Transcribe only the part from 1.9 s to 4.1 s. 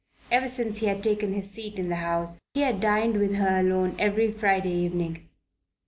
House he had dined with her alone